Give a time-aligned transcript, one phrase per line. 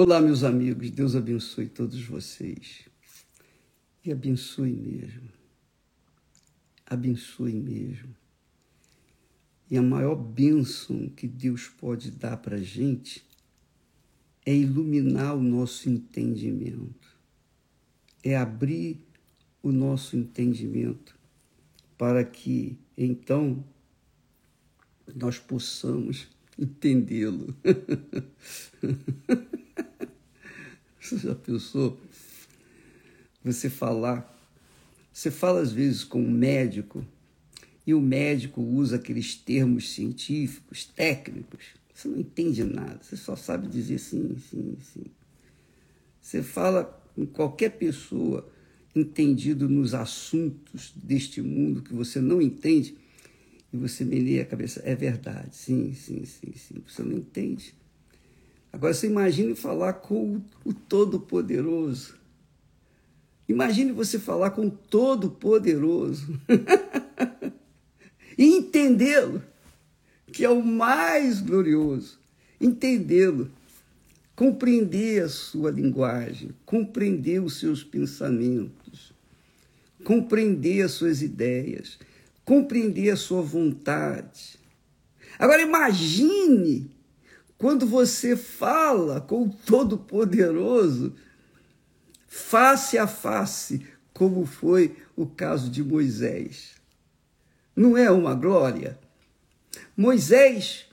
[0.00, 2.88] Olá, meus amigos, Deus abençoe todos vocês.
[4.04, 5.28] E abençoe mesmo.
[6.86, 8.14] Abençoe mesmo.
[9.68, 13.24] E a maior bênção que Deus pode dar para a gente
[14.46, 17.18] é iluminar o nosso entendimento,
[18.22, 19.04] é abrir
[19.60, 21.18] o nosso entendimento
[21.98, 23.64] para que então
[25.12, 27.52] nós possamos entendê-lo.
[31.00, 32.00] Você já pensou?
[33.44, 34.36] Você falar.
[35.12, 37.04] Você fala às vezes com um médico
[37.86, 41.64] e o médico usa aqueles termos científicos, técnicos.
[41.94, 45.04] Você não entende nada, você só sabe dizer sim, sim, sim.
[46.20, 48.48] Você fala com qualquer pessoa
[48.94, 52.96] entendido nos assuntos deste mundo que você não entende
[53.72, 54.82] e você meneia a cabeça.
[54.84, 56.82] É verdade, sim, sim, sim, sim.
[56.86, 57.74] Você não entende.
[58.72, 62.16] Agora você imagine falar com o Todo-Poderoso.
[63.48, 66.38] Imagine você falar com o Todo-Poderoso
[68.36, 69.42] e entendê-lo,
[70.30, 72.18] que é o mais glorioso.
[72.60, 73.50] Entendê-lo,
[74.36, 79.14] compreender a sua linguagem, compreender os seus pensamentos,
[80.04, 81.98] compreender as suas ideias,
[82.44, 84.58] compreender a sua vontade.
[85.38, 86.90] Agora imagine
[87.58, 91.12] quando você fala com o Todo-Poderoso,
[92.28, 96.76] face a face, como foi o caso de Moisés.
[97.74, 98.96] Não é uma glória?
[99.96, 100.86] Moisés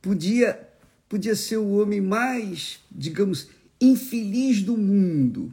[0.00, 0.68] podia,
[1.08, 3.48] podia ser o homem mais, digamos,
[3.80, 5.52] infeliz do mundo,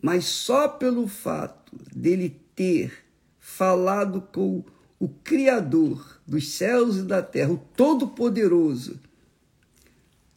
[0.00, 3.04] mas só pelo fato dele ter
[3.40, 4.64] falado com
[4.98, 8.98] o Criador dos céus e da terra, o Todo-Poderoso,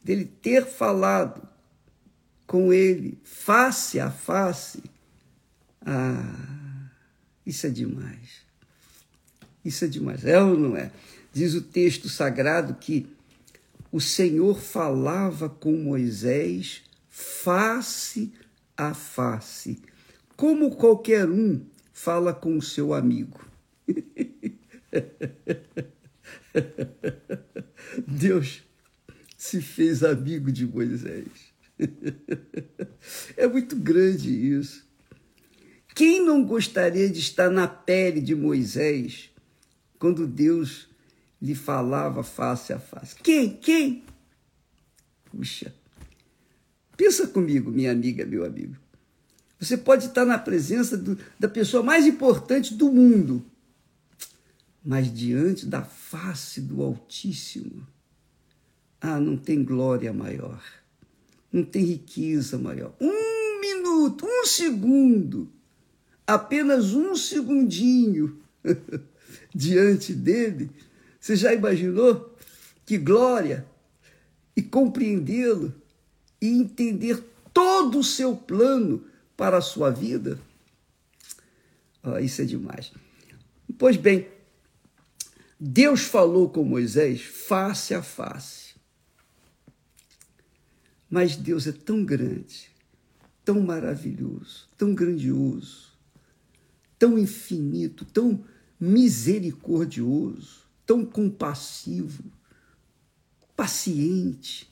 [0.02, 1.48] dele ter falado
[2.46, 4.82] com ele face a face,
[5.84, 6.88] ah,
[7.46, 8.40] isso é demais.
[9.64, 10.24] Isso é demais.
[10.24, 10.90] É ou não é?
[11.32, 13.06] Diz o texto sagrado que
[13.92, 18.32] o Senhor falava com Moisés face
[18.76, 19.80] a face,
[20.36, 23.49] como qualquer um fala com o seu amigo.
[28.06, 28.62] Deus
[29.36, 31.50] se fez amigo de Moisés.
[33.36, 34.88] É muito grande isso.
[35.94, 39.30] Quem não gostaria de estar na pele de Moisés
[39.98, 40.88] quando Deus
[41.40, 43.16] lhe falava face a face?
[43.16, 43.56] Quem?
[43.56, 44.04] Quem?
[45.30, 45.74] Puxa.
[46.96, 48.76] Pensa comigo, minha amiga, meu amigo.
[49.58, 53.44] Você pode estar na presença do, da pessoa mais importante do mundo,
[54.84, 57.86] mas diante da face do Altíssimo,
[59.00, 60.62] ah, não tem glória maior,
[61.52, 62.94] não tem riqueza maior.
[63.00, 65.50] Um minuto, um segundo,
[66.26, 68.40] apenas um segundinho
[69.54, 70.70] diante dele,
[71.18, 72.34] você já imaginou
[72.86, 73.66] que glória
[74.56, 75.74] e compreendê-lo
[76.40, 79.04] e entender todo o seu plano
[79.36, 80.38] para a sua vida?
[82.02, 82.92] Oh, isso é demais.
[83.78, 84.26] Pois bem,
[85.62, 88.76] Deus falou com Moisés face a face.
[91.10, 92.70] Mas Deus é tão grande,
[93.44, 95.92] tão maravilhoso, tão grandioso,
[96.98, 98.42] tão infinito, tão
[98.80, 102.24] misericordioso, tão compassivo,
[103.54, 104.70] paciente,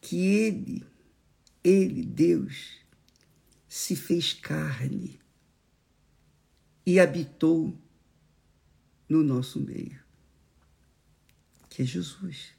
[0.00, 0.84] que Ele,
[1.62, 2.78] Ele, Deus,
[3.68, 5.20] se fez carne
[6.84, 7.78] e habitou
[9.10, 9.98] no nosso meio,
[11.68, 12.54] que é Jesus.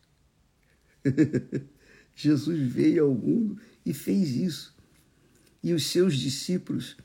[2.13, 4.75] Jesus veio ao mundo e fez isso.
[5.63, 6.97] E os seus discípulos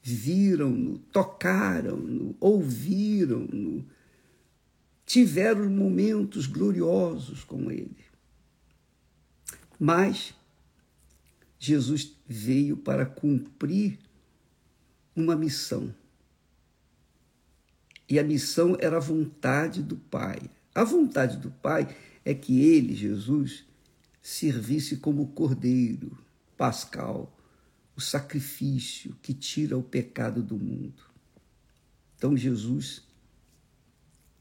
[0.00, 3.84] viram-no, tocaram-no, ouviram-no,
[5.04, 8.04] tiveram momentos gloriosos com ele.
[9.78, 10.34] Mas
[11.58, 13.98] Jesus veio para cumprir
[15.16, 15.92] uma missão
[18.08, 20.40] e a missão era a vontade do Pai.
[20.74, 23.64] A vontade do Pai é que ele, Jesus,
[24.20, 26.18] servisse como cordeiro
[26.56, 27.36] pascal,
[27.96, 31.02] o sacrifício que tira o pecado do mundo.
[32.16, 33.02] Então Jesus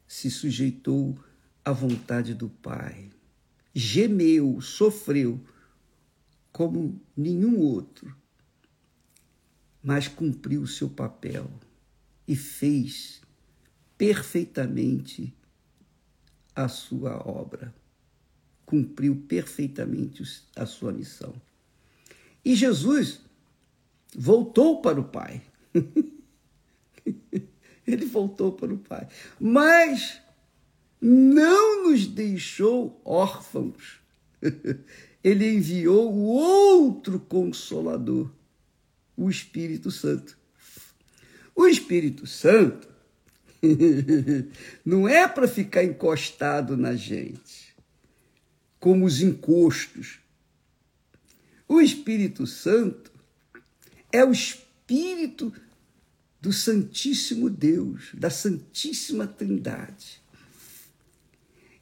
[0.08, 1.18] se sujeitou
[1.66, 3.10] à vontade do Pai,
[3.74, 5.44] gemeu, sofreu
[6.52, 8.16] como nenhum outro,
[9.82, 11.52] mas cumpriu o seu papel
[12.28, 13.23] e fez
[13.98, 15.34] perfeitamente
[16.56, 17.74] a sua obra.
[18.66, 20.24] cumpriu perfeitamente
[20.56, 21.34] a sua missão.
[22.44, 23.22] E Jesus
[24.16, 25.44] voltou para o Pai.
[27.86, 29.08] Ele voltou para o Pai.
[29.40, 30.20] Mas
[31.00, 34.00] não nos deixou órfãos.
[35.24, 38.32] Ele enviou o outro consolador,
[39.16, 40.38] o Espírito Santo.
[41.56, 42.93] O Espírito Santo
[44.84, 47.74] não é para ficar encostado na gente,
[48.80, 50.20] como os encostos.
[51.68, 53.12] O Espírito Santo
[54.12, 55.54] é o Espírito
[56.42, 60.22] do Santíssimo Deus, da Santíssima Trindade.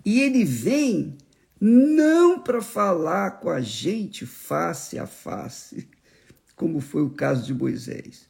[0.05, 1.17] E ele vem
[1.59, 5.87] não para falar com a gente face a face,
[6.55, 8.27] como foi o caso de Moisés.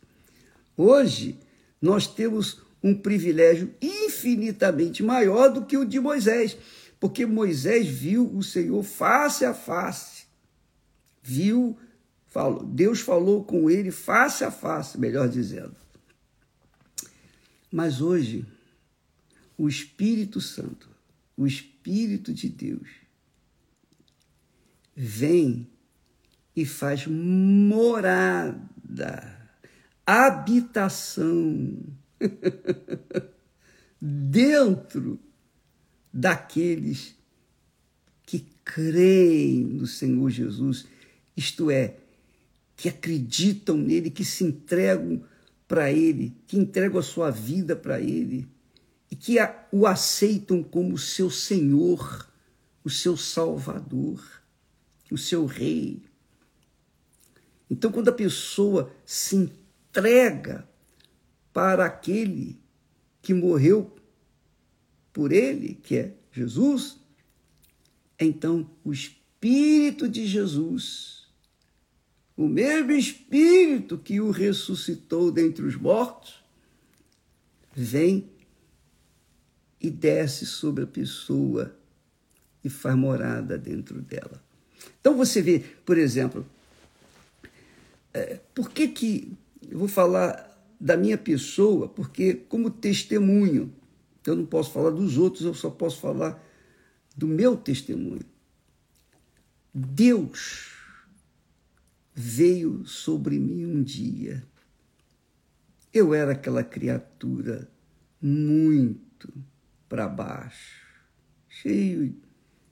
[0.75, 1.37] Hoje,
[1.81, 6.57] nós temos um privilégio infinitamente maior do que o de Moisés,
[6.99, 10.23] porque Moisés viu o Senhor face a face.
[11.21, 11.77] Viu,
[12.27, 15.75] falou, Deus falou com ele face a face, melhor dizendo.
[17.71, 18.45] Mas hoje,
[19.57, 20.89] o Espírito Santo,
[21.37, 22.89] o Espírito de Deus,
[24.95, 25.67] vem
[26.55, 28.71] e faz morada,
[30.05, 31.77] habitação
[34.01, 35.19] dentro
[36.13, 37.15] daqueles
[38.25, 40.85] que creem no Senhor Jesus,
[41.35, 41.97] isto é,
[42.75, 45.23] que acreditam nele, que se entregam
[45.67, 48.47] para ele, que entregam a sua vida para ele
[49.09, 49.37] e que
[49.71, 52.27] o aceitam como seu Senhor,
[52.83, 54.23] o seu Salvador,
[55.11, 56.01] o seu Rei.
[57.69, 60.67] Então, quando a pessoa se entrega
[61.53, 62.59] para aquele
[63.21, 63.93] que morreu
[65.13, 66.97] por ele, que é Jesus,
[68.19, 71.27] então o Espírito de Jesus,
[72.37, 76.41] o mesmo Espírito que o ressuscitou dentre os mortos,
[77.73, 78.29] vem
[79.79, 81.75] e desce sobre a pessoa
[82.63, 84.41] e faz morada dentro dela.
[84.99, 86.45] Então você vê, por exemplo,
[88.13, 89.33] é, por que que
[89.69, 90.50] eu vou falar
[90.81, 93.71] da minha pessoa, porque como testemunho,
[94.25, 96.43] eu não posso falar dos outros, eu só posso falar
[97.15, 98.25] do meu testemunho.
[99.71, 100.71] Deus
[102.15, 104.43] veio sobre mim um dia.
[105.93, 107.69] Eu era aquela criatura
[108.19, 109.31] muito
[109.87, 110.81] para baixo,
[111.47, 112.15] cheio,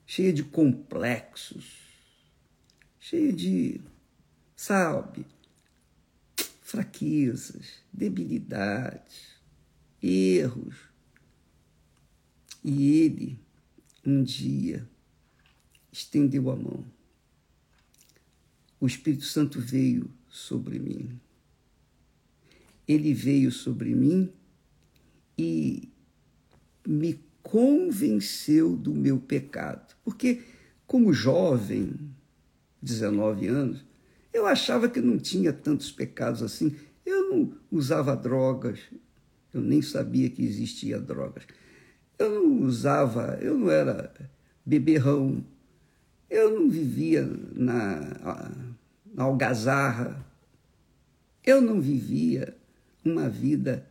[0.04, 1.78] cheia de complexos,
[2.98, 3.80] cheia de,
[4.56, 5.24] sabe,
[6.70, 9.40] fraquezas, debilidades,
[10.00, 10.76] erros.
[12.62, 13.40] E ele,
[14.06, 14.88] um dia,
[15.90, 16.84] estendeu a mão.
[18.78, 21.18] O Espírito Santo veio sobre mim.
[22.86, 24.32] Ele veio sobre mim
[25.36, 25.88] e
[26.86, 29.96] me convenceu do meu pecado.
[30.04, 30.44] Porque,
[30.86, 32.14] como jovem,
[32.80, 33.89] 19 anos,
[34.32, 36.76] eu achava que não tinha tantos pecados assim.
[37.04, 38.78] Eu não usava drogas,
[39.52, 41.44] eu nem sabia que existia drogas.
[42.18, 44.12] Eu não usava, eu não era
[44.64, 45.44] beberrão,
[46.28, 48.52] eu não vivia na,
[49.12, 50.24] na algazarra,
[51.44, 52.56] eu não vivia
[53.04, 53.86] uma vida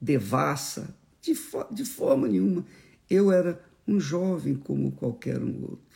[0.00, 1.34] devassa, de,
[1.72, 2.64] de forma nenhuma.
[3.08, 5.93] Eu era um jovem como qualquer um outro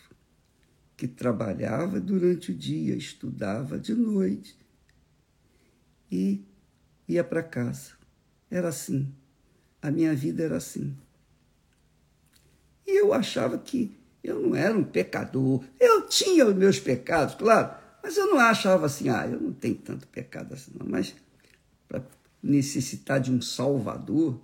[0.99, 4.59] que trabalhava durante o dia, estudava de noite
[6.11, 6.45] e
[7.07, 7.93] ia para casa.
[8.51, 9.15] Era assim.
[9.81, 10.97] A minha vida era assim.
[12.85, 15.65] E eu achava que eu não era um pecador.
[15.79, 19.77] Eu tinha os meus pecados, claro, mas eu não achava assim, ah, eu não tenho
[19.77, 20.85] tanto pecado assim, não.
[20.85, 21.15] Mas
[21.87, 22.05] para
[22.43, 24.41] necessitar de um Salvador,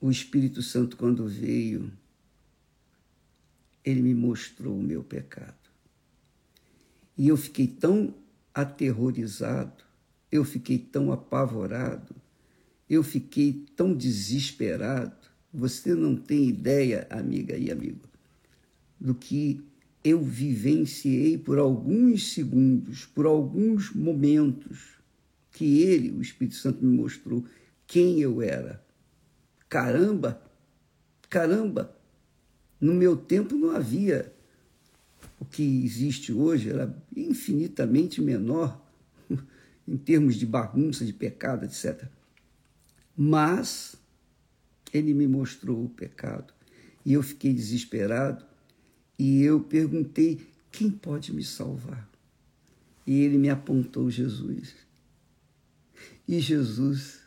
[0.00, 1.92] o Espírito Santo, quando veio,
[3.86, 5.54] ele me mostrou o meu pecado.
[7.16, 8.12] E eu fiquei tão
[8.52, 9.84] aterrorizado,
[10.30, 12.14] eu fiquei tão apavorado,
[12.90, 15.16] eu fiquei tão desesperado.
[15.54, 18.08] Você não tem ideia, amiga e amigo,
[19.00, 19.64] do que
[20.02, 24.96] eu vivenciei por alguns segundos, por alguns momentos,
[25.52, 27.44] que ele, o Espírito Santo, me mostrou
[27.86, 28.84] quem eu era.
[29.68, 30.42] Caramba,
[31.30, 31.95] caramba,
[32.86, 34.32] no meu tempo não havia
[35.40, 38.80] o que existe hoje, era infinitamente menor
[39.86, 42.08] em termos de bagunça, de pecado, etc.
[43.16, 43.96] Mas
[44.92, 46.54] ele me mostrou o pecado.
[47.04, 48.44] E eu fiquei desesperado
[49.18, 52.08] e eu perguntei: quem pode me salvar?
[53.04, 54.74] E ele me apontou Jesus.
[56.28, 57.20] E Jesus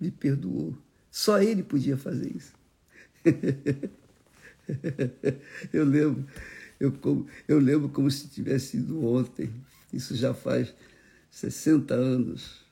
[0.00, 0.76] me perdoou.
[1.08, 2.52] Só ele podia fazer isso.
[5.72, 6.26] eu lembro,
[6.80, 6.92] eu,
[7.46, 9.52] eu lembro como se tivesse sido ontem.
[9.92, 10.74] Isso já faz
[11.30, 12.64] 60 anos.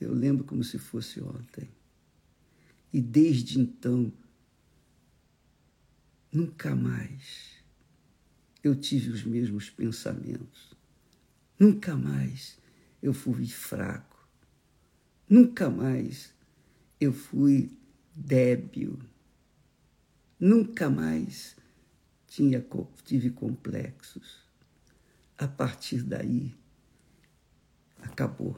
[0.00, 1.68] Eu lembro como se fosse ontem.
[2.92, 4.12] E desde então,
[6.32, 7.58] nunca mais
[8.62, 10.76] eu tive os mesmos pensamentos.
[11.58, 12.58] Nunca mais
[13.02, 14.16] eu fui fraco.
[15.28, 16.32] Nunca mais
[17.00, 17.70] eu fui
[18.14, 18.98] débil.
[20.40, 21.56] Nunca mais
[22.28, 22.64] tinha,
[23.04, 24.46] tive complexos.
[25.36, 26.54] A partir daí,
[28.00, 28.56] acabou.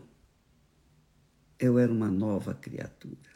[1.59, 3.31] Eu era uma nova criatura.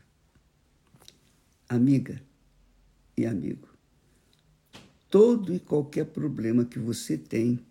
[1.68, 2.22] Amiga
[3.16, 3.68] e amigo,
[5.08, 7.64] todo e qualquer problema que você tem,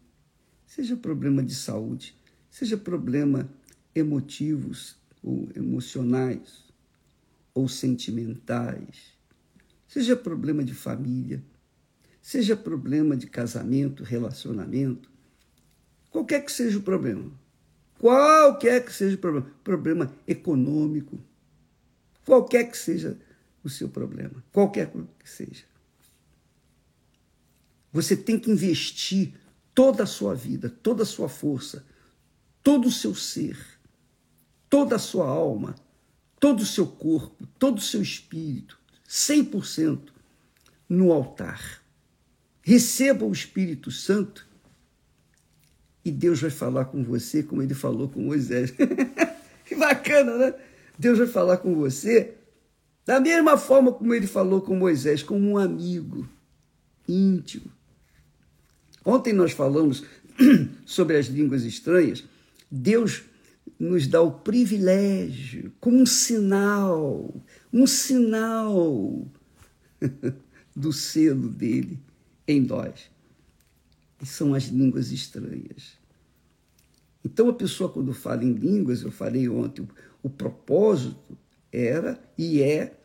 [0.65, 2.15] seja problema de saúde,
[2.49, 3.47] seja problema
[3.93, 6.63] emotivos ou emocionais
[7.53, 9.12] ou sentimentais,
[9.93, 11.43] seja problema de família,
[12.19, 15.07] seja problema de casamento, relacionamento,
[16.09, 17.31] qualquer que seja o problema,
[17.99, 21.19] qualquer que seja o problema, problema econômico,
[22.25, 23.19] qualquer que seja
[23.63, 25.65] o seu problema, qualquer que seja.
[27.91, 29.35] Você tem que investir
[29.75, 31.85] toda a sua vida, toda a sua força,
[32.63, 33.59] todo o seu ser,
[34.67, 35.75] toda a sua alma,
[36.39, 38.81] todo o seu corpo, todo o seu espírito,
[39.13, 39.99] 100%
[40.89, 41.83] no altar.
[42.63, 44.47] Receba o Espírito Santo
[46.03, 48.73] e Deus vai falar com você como ele falou com Moisés.
[49.65, 50.55] que bacana, né?
[50.97, 52.33] Deus vai falar com você
[53.05, 56.27] da mesma forma como ele falou com Moisés, como um amigo
[57.07, 57.71] íntimo.
[59.05, 60.03] Ontem nós falamos
[60.85, 62.23] sobre as línguas estranhas.
[62.71, 63.23] Deus
[63.79, 67.33] nos dá o privilégio, como um sinal,
[67.71, 69.27] um sinal
[70.75, 71.99] do selo dele
[72.47, 73.11] em nós.
[74.21, 75.97] E são as línguas estranhas.
[77.25, 79.87] Então, a pessoa, quando fala em línguas, eu falei ontem,
[80.21, 81.37] o, propósito
[81.71, 82.97] era e é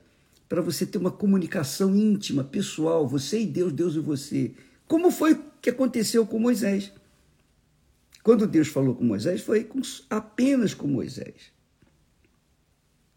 [0.48, 4.52] para você ter uma comunicação íntima, pessoal, você e Deus, Deus e você.
[4.86, 6.92] Como foi que aconteceu com Moisés?
[8.28, 9.80] Quando Deus falou com Moisés, foi com,
[10.10, 11.50] apenas com Moisés.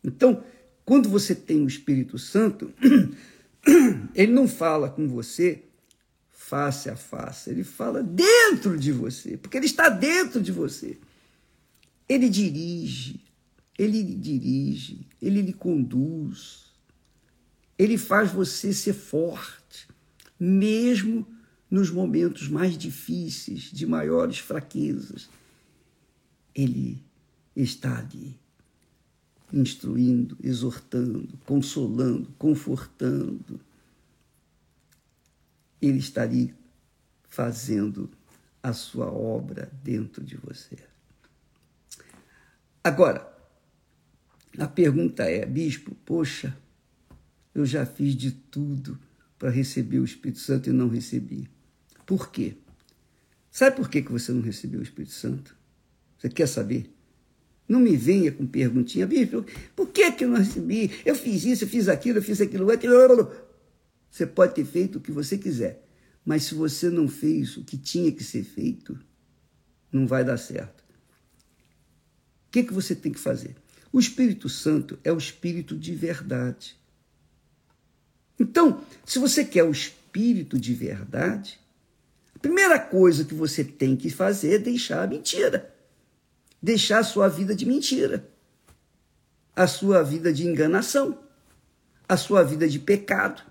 [0.01, 0.41] Então,
[0.85, 2.73] quando você tem o Espírito Santo,
[4.15, 5.65] ele não fala com você
[6.29, 10.97] face a face, ele fala dentro de você, porque ele está dentro de você.
[12.07, 13.19] Ele dirige,
[13.77, 16.71] ele dirige, ele lhe conduz,
[17.77, 19.89] ele faz você ser forte,
[20.39, 21.27] mesmo
[21.71, 25.29] nos momentos mais difíceis, de maiores fraquezas.
[26.53, 27.01] Ele
[27.55, 28.37] está ali,
[29.53, 33.57] instruindo, exortando, consolando, confortando.
[35.81, 36.53] Ele está ali
[37.29, 38.09] fazendo
[38.61, 40.77] a sua obra dentro de você.
[42.83, 43.31] Agora,
[44.57, 46.55] a pergunta é, bispo, poxa,
[47.55, 48.99] eu já fiz de tudo
[49.39, 51.49] para receber o Espírito Santo e não recebi.
[52.11, 52.55] Por quê?
[53.49, 55.55] Sabe por que você não recebeu o Espírito Santo?
[56.17, 56.93] Você quer saber?
[57.69, 60.91] Não me venha com perguntinha, bispo, por que, que eu não recebi?
[61.05, 63.31] Eu fiz isso, eu fiz aquilo, eu fiz aquilo, aquilo.
[64.09, 65.87] Você pode ter feito o que você quiser,
[66.25, 68.99] mas se você não fez o que tinha que ser feito,
[69.89, 70.81] não vai dar certo.
[70.81, 73.55] O que, que você tem que fazer?
[73.89, 76.75] O Espírito Santo é o Espírito de verdade.
[78.37, 81.61] Então, se você quer o Espírito de verdade,
[82.41, 85.73] primeira coisa que você tem que fazer é deixar a mentira.
[86.61, 88.27] Deixar a sua vida de mentira.
[89.55, 91.19] A sua vida de enganação.
[92.07, 93.43] A sua vida de pecado.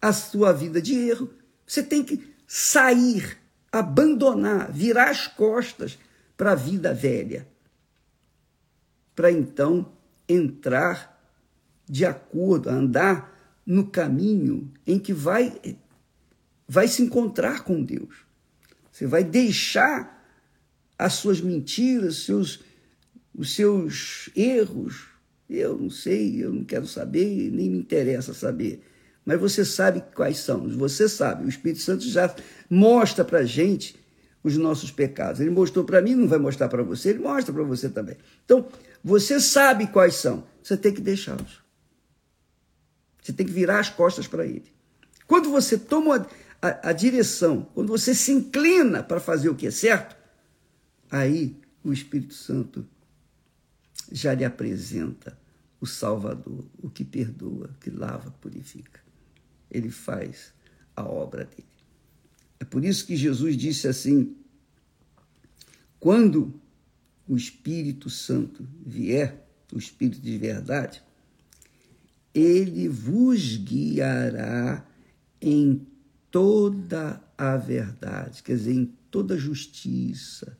[0.00, 1.30] A sua vida de erro.
[1.66, 3.38] Você tem que sair,
[3.72, 5.98] abandonar, virar as costas
[6.36, 7.48] para a vida velha.
[9.14, 9.92] Para então
[10.28, 11.14] entrar
[11.86, 13.32] de acordo, andar
[13.64, 15.58] no caminho em que vai
[16.68, 18.24] vai se encontrar com Deus.
[18.90, 20.24] Você vai deixar
[20.98, 22.60] as suas mentiras, seus,
[23.34, 25.06] os seus erros.
[25.48, 28.82] Eu não sei, eu não quero saber, nem me interessa saber.
[29.24, 30.68] Mas você sabe quais são.
[30.68, 31.44] Você sabe.
[31.44, 32.34] O Espírito Santo já
[32.68, 33.96] mostra para a gente
[34.42, 35.40] os nossos pecados.
[35.40, 38.16] Ele mostrou para mim, não vai mostrar para você, ele mostra para você também.
[38.44, 38.68] Então,
[39.02, 40.44] você sabe quais são.
[40.62, 41.62] Você tem que deixá-los.
[43.22, 44.70] Você tem que virar as costas para ele.
[45.26, 46.26] Quando você toma
[46.64, 50.16] a, a, direção, quando você se inclina para fazer o que é certo,
[51.10, 52.86] aí o Espírito Santo
[54.10, 55.38] já lhe apresenta
[55.78, 58.98] o Salvador, o que perdoa, que lava, purifica.
[59.70, 60.54] Ele faz
[60.96, 61.66] a obra dele.
[62.58, 64.34] É por isso que Jesus disse assim:
[66.00, 66.58] quando
[67.28, 71.02] o Espírito Santo vier, o Espírito de verdade,
[72.32, 74.82] ele vos guiará
[75.42, 75.86] em
[76.34, 80.58] toda a verdade, quer dizer, em toda a justiça,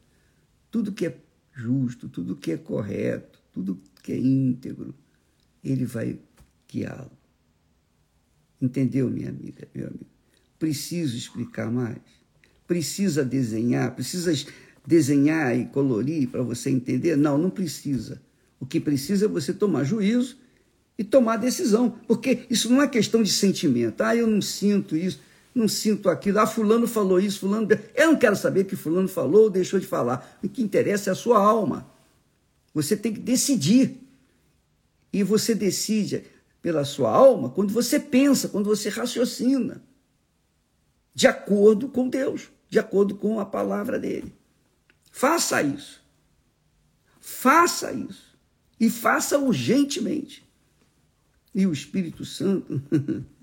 [0.70, 1.16] tudo que é
[1.52, 4.94] justo, tudo que é correto, tudo que é íntegro,
[5.64, 6.16] ele vai
[6.70, 7.10] guiá-lo.
[8.62, 10.06] Entendeu, minha amiga, meu amigo?
[10.60, 11.98] Preciso explicar mais?
[12.68, 13.96] Precisa desenhar?
[13.96, 14.32] Precisa
[14.86, 17.16] desenhar e colorir para você entender?
[17.16, 18.22] Não, não precisa.
[18.60, 20.38] O que precisa é você tomar juízo
[20.96, 24.02] e tomar decisão, porque isso não é questão de sentimento.
[24.02, 25.18] Ah, eu não sinto isso,
[25.54, 26.40] não sinto aquilo.
[26.40, 27.68] Ah, fulano falou isso, fulano.
[27.94, 30.38] Eu não quero saber que fulano falou ou deixou de falar.
[30.42, 31.86] O que interessa é a sua alma.
[32.72, 34.00] Você tem que decidir.
[35.12, 36.24] E você decide
[36.60, 39.80] pela sua alma quando você pensa, quando você raciocina,
[41.14, 44.34] de acordo com Deus, de acordo com a palavra dele.
[45.12, 46.02] Faça isso.
[47.20, 48.36] Faça isso.
[48.80, 50.44] E faça urgentemente.
[51.54, 52.82] E o Espírito Santo,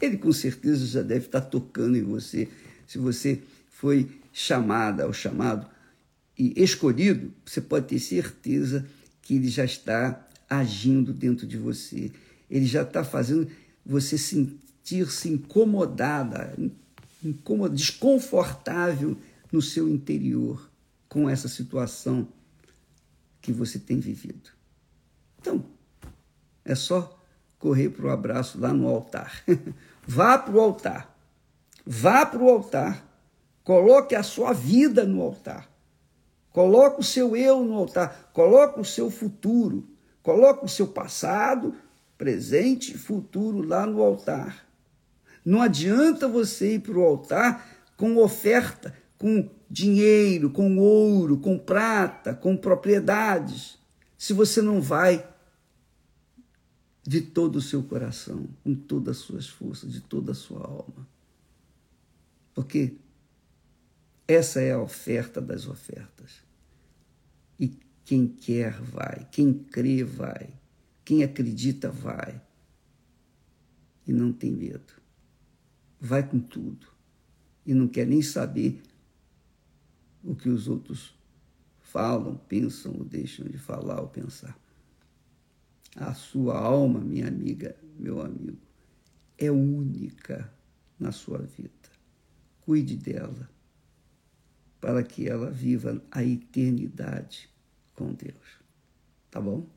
[0.00, 2.48] ele com certeza já deve estar tocando em você.
[2.86, 5.66] Se você foi chamada ou chamado
[6.38, 8.86] e escolhido, você pode ter certeza
[9.20, 12.10] que ele já está agindo dentro de você.
[12.50, 13.48] Ele já está fazendo
[13.84, 16.56] você sentir-se incomodada,
[17.22, 17.74] incomod...
[17.74, 19.16] desconfortável
[19.52, 20.70] no seu interior
[21.08, 22.26] com essa situação
[23.40, 24.50] que você tem vivido.
[25.38, 25.64] Então,
[26.64, 27.19] é só
[27.60, 29.44] correr para o abraço lá no altar.
[30.04, 31.16] Vá para o altar.
[31.86, 33.06] Vá para o altar.
[33.62, 35.70] Coloque a sua vida no altar.
[36.50, 38.30] Coloque o seu eu no altar.
[38.32, 39.86] Coloque o seu futuro.
[40.22, 41.74] Coloque o seu passado,
[42.18, 44.66] presente e futuro lá no altar.
[45.44, 52.34] Não adianta você ir para o altar com oferta, com dinheiro, com ouro, com prata,
[52.34, 53.78] com propriedades,
[54.18, 55.26] se você não vai
[57.02, 61.08] de todo o seu coração, com todas as suas forças, de toda a sua alma.
[62.54, 62.94] Porque
[64.28, 66.42] essa é a oferta das ofertas.
[67.58, 70.50] E quem quer vai, quem crê vai,
[71.04, 72.40] quem acredita vai.
[74.06, 74.92] E não tem medo.
[76.00, 76.86] Vai com tudo.
[77.66, 78.82] E não quer nem saber
[80.22, 81.14] o que os outros
[81.80, 84.56] falam, pensam ou deixam de falar ou pensar.
[85.96, 88.58] A sua alma, minha amiga, meu amigo,
[89.36, 90.52] é única
[90.98, 91.70] na sua vida.
[92.60, 93.50] Cuide dela
[94.80, 97.50] para que ela viva a eternidade
[97.94, 98.60] com Deus.
[99.30, 99.68] Tá bom?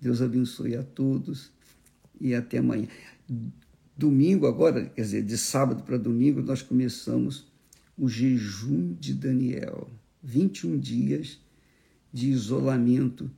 [0.00, 1.50] Deus abençoe a todos
[2.20, 2.88] e até amanhã.
[3.96, 7.50] Domingo, agora, quer dizer, de sábado para domingo, nós começamos
[7.96, 9.90] o jejum de Daniel.
[10.22, 11.40] 21 dias
[12.12, 13.30] de isolamento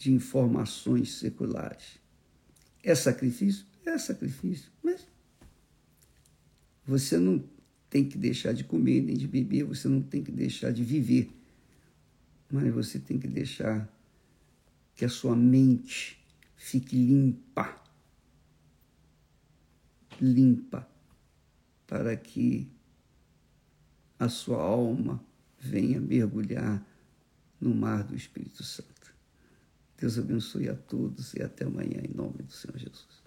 [0.00, 2.00] de informações seculares.
[2.82, 3.66] É sacrifício?
[3.84, 5.06] É sacrifício, mas
[6.86, 7.44] você não
[7.90, 11.30] tem que deixar de comer nem de beber, você não tem que deixar de viver,
[12.50, 13.86] mas você tem que deixar
[14.94, 16.18] que a sua mente
[16.56, 17.78] fique limpa
[20.18, 20.88] limpa
[21.86, 22.66] para que
[24.18, 25.22] a sua alma
[25.58, 26.86] venha mergulhar
[27.60, 28.89] no mar do Espírito Santo.
[30.00, 33.19] Deus abençoe a todos e até amanhã, em nome do Senhor Jesus.